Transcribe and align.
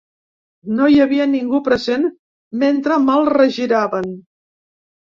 No 0.77 0.87
hi 0.93 0.95
havia 1.03 1.27
ningú 1.35 1.61
present 1.67 2.09
mentre 2.65 2.99
me’l 3.07 3.31
regiraven. 3.39 4.15